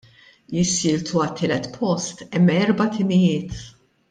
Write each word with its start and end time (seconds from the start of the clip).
Jissieltu 0.59 1.21
għat-tielet 1.25 1.69
post 1.77 2.25
hemm 2.31 2.51
erba' 2.57 2.89
timijiet. 2.97 3.63